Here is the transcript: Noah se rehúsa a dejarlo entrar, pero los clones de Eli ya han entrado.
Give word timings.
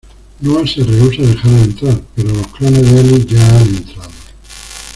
Noah 0.39 0.65
se 0.67 0.81
rehúsa 0.83 1.21
a 1.21 1.25
dejarlo 1.27 1.57
entrar, 1.63 2.01
pero 2.15 2.29
los 2.33 2.47
clones 2.47 2.91
de 2.91 3.01
Eli 3.01 3.23
ya 3.23 3.49
han 3.59 3.67
entrado. 3.67 4.09